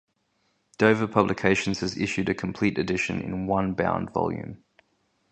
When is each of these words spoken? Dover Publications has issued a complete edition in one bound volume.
Dover 0.79 1.05
Publications 1.07 1.81
has 1.81 1.95
issued 1.95 2.27
a 2.27 2.33
complete 2.33 2.79
edition 2.79 3.21
in 3.21 3.45
one 3.45 3.73
bound 3.73 4.11
volume. 4.11 4.63